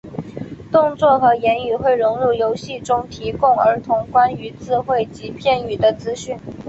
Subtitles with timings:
[0.71, 6.35] 动作和言语会融入游戏中以提供儿童关于字汇及片语的资讯。